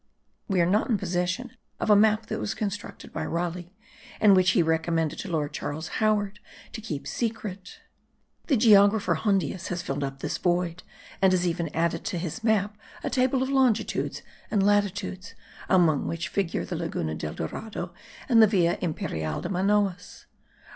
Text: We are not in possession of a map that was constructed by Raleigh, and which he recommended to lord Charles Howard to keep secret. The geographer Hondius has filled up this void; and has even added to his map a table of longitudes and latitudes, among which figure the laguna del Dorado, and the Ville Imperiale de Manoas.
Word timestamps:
We 0.47 0.59
are 0.61 0.65
not 0.65 0.89
in 0.89 0.97
possession 0.97 1.51
of 1.79 1.91
a 1.91 1.95
map 1.95 2.25
that 2.25 2.39
was 2.39 2.55
constructed 2.55 3.13
by 3.13 3.23
Raleigh, 3.23 3.75
and 4.19 4.35
which 4.35 4.49
he 4.57 4.63
recommended 4.63 5.19
to 5.19 5.29
lord 5.29 5.53
Charles 5.53 5.89
Howard 6.01 6.39
to 6.73 6.81
keep 6.81 7.05
secret. 7.05 7.79
The 8.47 8.57
geographer 8.57 9.13
Hondius 9.13 9.67
has 9.67 9.83
filled 9.83 10.03
up 10.03 10.17
this 10.17 10.39
void; 10.39 10.81
and 11.21 11.33
has 11.33 11.45
even 11.45 11.69
added 11.75 12.03
to 12.05 12.17
his 12.17 12.43
map 12.43 12.79
a 13.03 13.11
table 13.11 13.43
of 13.43 13.49
longitudes 13.51 14.23
and 14.49 14.65
latitudes, 14.65 15.35
among 15.69 16.07
which 16.07 16.29
figure 16.29 16.65
the 16.65 16.75
laguna 16.75 17.13
del 17.13 17.35
Dorado, 17.35 17.93
and 18.27 18.41
the 18.41 18.47
Ville 18.47 18.79
Imperiale 18.81 19.41
de 19.43 19.49
Manoas. 19.49 20.25